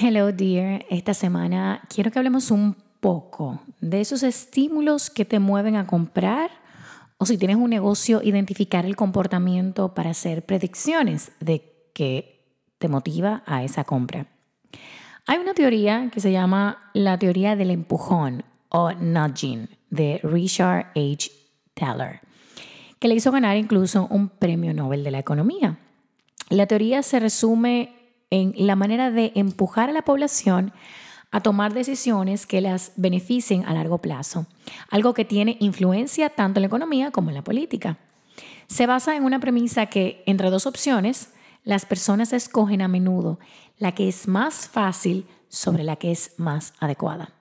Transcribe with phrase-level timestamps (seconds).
[0.00, 5.74] Hello dear, esta semana quiero que hablemos un poco de esos estímulos que te mueven
[5.74, 6.50] a comprar
[7.16, 12.46] o si tienes un negocio, identificar el comportamiento para hacer predicciones de qué
[12.78, 14.28] te motiva a esa compra.
[15.26, 21.28] Hay una teoría que se llama la teoría del empujón o nudging de Richard H.
[21.74, 22.20] Taylor,
[23.00, 25.76] que le hizo ganar incluso un premio Nobel de la Economía.
[26.50, 27.97] La teoría se resume
[28.30, 30.72] en la manera de empujar a la población
[31.30, 34.46] a tomar decisiones que las beneficien a largo plazo,
[34.90, 37.98] algo que tiene influencia tanto en la economía como en la política.
[38.66, 41.32] Se basa en una premisa que entre dos opciones,
[41.64, 43.38] las personas escogen a menudo
[43.76, 47.32] la que es más fácil sobre la que es más adecuada.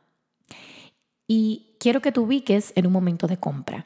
[1.27, 3.85] Y quiero que te ubiques en un momento de compra.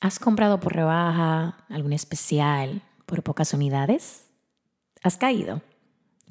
[0.00, 4.26] ¿Has comprado por rebaja, algún especial, por pocas unidades?
[5.02, 5.62] ¿Has caído?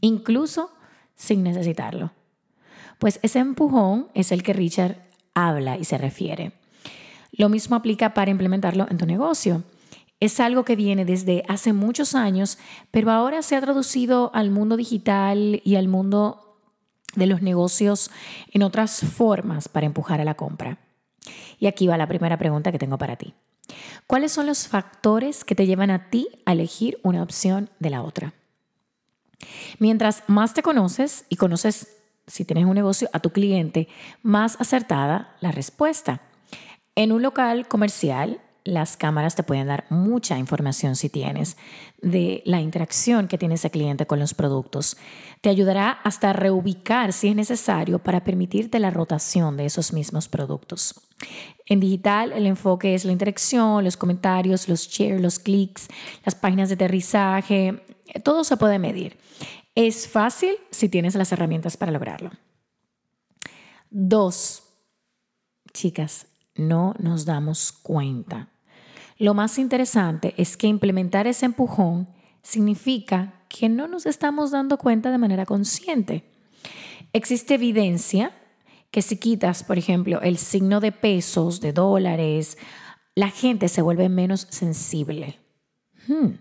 [0.01, 0.71] Incluso
[1.15, 2.11] sin necesitarlo.
[2.97, 4.97] Pues ese empujón es el que Richard
[5.33, 6.53] habla y se refiere.
[7.31, 9.63] Lo mismo aplica para implementarlo en tu negocio.
[10.19, 12.57] Es algo que viene desde hace muchos años,
[12.91, 16.57] pero ahora se ha traducido al mundo digital y al mundo
[17.15, 18.11] de los negocios
[18.51, 20.79] en otras formas para empujar a la compra.
[21.57, 23.33] Y aquí va la primera pregunta que tengo para ti.
[24.07, 28.03] ¿Cuáles son los factores que te llevan a ti a elegir una opción de la
[28.03, 28.33] otra?
[29.79, 33.87] Mientras más te conoces y conoces, si tienes un negocio, a tu cliente,
[34.21, 36.21] más acertada la respuesta.
[36.95, 41.57] En un local comercial, las cámaras te pueden dar mucha información si tienes
[42.01, 44.97] de la interacción que tiene ese cliente con los productos.
[45.41, 51.01] Te ayudará hasta reubicar si es necesario para permitirte la rotación de esos mismos productos.
[51.65, 55.87] En digital, el enfoque es la interacción, los comentarios, los shares, los clics,
[56.25, 57.83] las páginas de aterrizaje,
[58.23, 59.17] todo se puede medir.
[59.75, 62.31] Es fácil si tienes las herramientas para lograrlo.
[63.89, 64.63] Dos,
[65.73, 68.49] chicas, no nos damos cuenta.
[69.17, 72.07] Lo más interesante es que implementar ese empujón
[72.41, 76.23] significa que no nos estamos dando cuenta de manera consciente.
[77.11, 78.31] Existe evidencia
[78.91, 82.57] que si quitas, por ejemplo, el signo de pesos, de dólares,
[83.15, 85.39] la gente se vuelve menos sensible.
[86.07, 86.35] Hmm.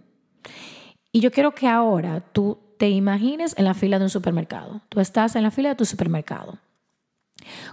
[1.12, 4.82] Y yo quiero que ahora tú te imagines en la fila de un supermercado.
[4.88, 6.58] Tú estás en la fila de tu supermercado.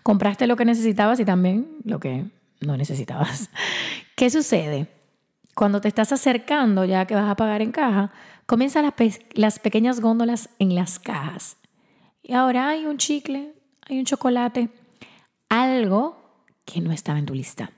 [0.03, 2.25] Compraste lo que necesitabas y también lo que
[2.61, 3.49] no necesitabas.
[4.15, 4.87] ¿Qué sucede?
[5.53, 8.11] Cuando te estás acercando ya que vas a pagar en caja,
[8.45, 8.91] comienzan
[9.33, 11.57] las, pequeñas góndolas en las cajas.
[12.21, 14.69] Y ahora hay un chicle, hay un chocolate,
[15.49, 17.71] algo que no estaba en tu lista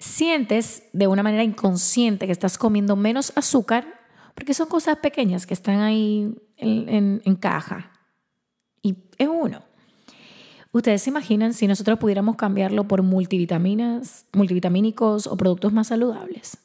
[0.00, 3.86] sientes de una manera inconsciente que estás comiendo menos azúcar,
[4.34, 7.92] porque son cosas pequeñas que están ahí en, caja.
[8.82, 9.62] Y es uno.
[10.72, 16.58] Ustedes se imaginan si nosotros pudiéramos cambiarlo por multivitaminas, multivitamínicos o productos más saludables.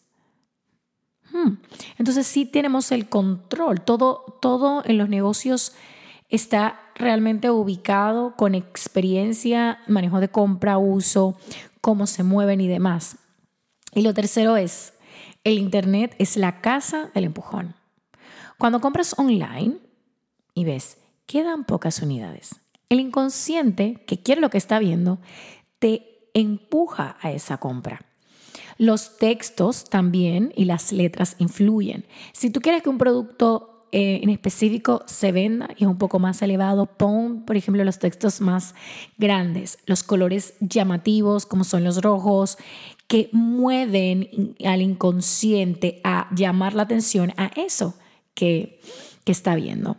[1.31, 1.57] Hmm.
[1.97, 3.81] Entonces sí tenemos el control.
[3.81, 5.73] Todo, todo en los negocios
[6.29, 11.35] está realmente ubicado con experiencia, manejo de compra, uso,
[11.81, 13.17] cómo se mueven y demás.
[13.93, 14.93] Y lo tercero es,
[15.43, 17.75] el Internet es la casa del empujón.
[18.57, 19.77] Cuando compras online
[20.53, 25.19] y ves, quedan pocas unidades, el inconsciente, que quiere lo que está viendo,
[25.79, 28.05] te empuja a esa compra.
[28.77, 32.05] Los textos también y las letras influyen.
[32.33, 36.19] Si tú quieres que un producto eh, en específico se venda y es un poco
[36.19, 38.75] más elevado, pon, por ejemplo, los textos más
[39.17, 42.57] grandes, los colores llamativos como son los rojos,
[43.07, 47.95] que mueven al inconsciente a llamar la atención a eso
[48.33, 48.81] que,
[49.23, 49.97] que está viendo.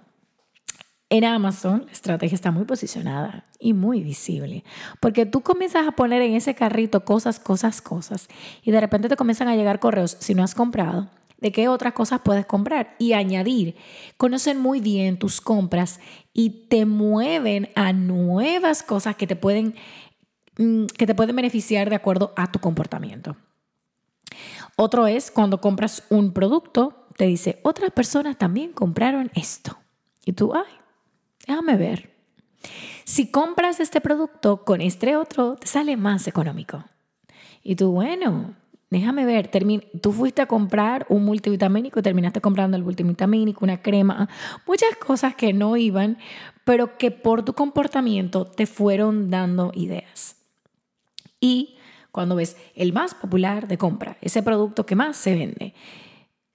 [1.09, 4.65] En Amazon la estrategia está muy posicionada y muy visible,
[5.01, 8.29] porque tú comienzas a poner en ese carrito cosas, cosas, cosas,
[8.63, 11.09] y de repente te comienzan a llegar correos si no has comprado
[11.39, 13.77] de qué otras cosas puedes comprar y añadir.
[14.17, 16.01] Conocen muy bien tus compras
[16.33, 19.75] y te mueven a nuevas cosas que te pueden,
[20.59, 23.37] mm, que te pueden beneficiar de acuerdo a tu comportamiento.
[24.77, 29.79] Otro es cuando compras un producto, te dice, otras personas también compraron esto.
[30.25, 30.65] Y tú, ay,
[31.47, 32.11] déjame ver.
[33.05, 36.85] Si compras este producto con este otro, te sale más económico.
[37.63, 38.55] Y tú, bueno,
[38.91, 39.51] déjame ver,
[40.03, 44.29] tú fuiste a comprar un multivitamínico y terminaste comprando el multivitamínico, una crema,
[44.67, 46.19] muchas cosas que no iban,
[46.65, 50.37] pero que por tu comportamiento te fueron dando ideas.
[51.41, 51.77] Y
[52.11, 55.75] cuando ves el más popular de compra, ese producto que más se vende,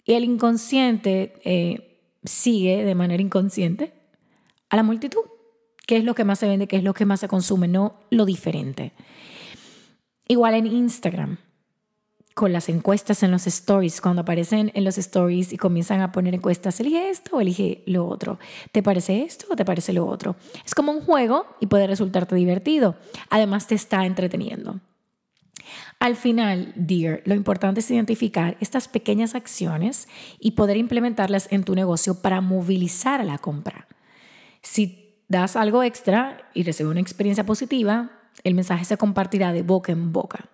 [0.04, 4.01] y el inconsciente eh, sigue de manera inconsciente
[4.72, 5.22] a la multitud.
[5.86, 6.68] ¿Qué es lo que más se vende?
[6.68, 7.68] ¿Qué es lo que más se consume?
[7.68, 8.94] No lo diferente.
[10.28, 11.38] Igual en Instagram
[12.34, 16.34] con las encuestas en los stories, cuando aparecen en los stories y comienzan a poner
[16.34, 18.40] encuestas, elige esto o elige lo otro.
[18.72, 20.38] ¿Te parece esto o te parece lo otro?
[20.66, 22.96] Es como un juego y puede resultarte divertido.
[23.30, 24.80] Además te está entreteniendo.
[26.00, 30.08] Al final, dear, lo importante es identificar estas pequeñas acciones
[30.40, 33.88] y poder implementarlas en tu negocio para movilizar la compra.
[34.62, 38.12] Si das algo extra y recibes una experiencia positiva,
[38.44, 40.50] el mensaje se compartirá de boca en boca.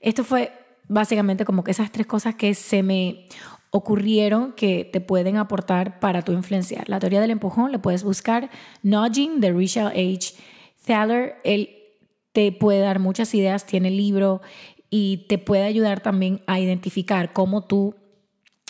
[0.00, 0.52] Esto fue
[0.88, 3.26] básicamente como que esas tres cosas que se me
[3.70, 6.88] ocurrieron que te pueden aportar para tu influenciar.
[6.88, 8.50] La teoría del empujón, le puedes buscar
[8.82, 10.34] Nudging de Richard H.
[10.86, 11.36] Thaler.
[11.44, 11.70] Él
[12.32, 14.40] te puede dar muchas ideas, tiene libro
[14.90, 17.94] y te puede ayudar también a identificar cómo tú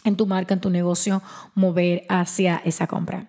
[0.04, 1.22] en tu marca, en tu negocio,
[1.54, 3.28] mover hacia esa compra.